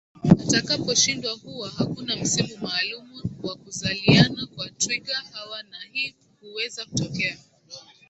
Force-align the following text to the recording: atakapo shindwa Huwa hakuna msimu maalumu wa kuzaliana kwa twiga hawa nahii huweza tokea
atakapo 0.41 0.93
shindwa 0.95 1.31
Huwa 1.31 1.69
hakuna 1.69 2.15
msimu 2.15 2.57
maalumu 2.61 3.23
wa 3.43 3.55
kuzaliana 3.55 4.45
kwa 4.55 4.69
twiga 4.69 5.15
hawa 5.33 5.63
nahii 5.63 6.15
huweza 6.41 6.85
tokea 6.85 7.37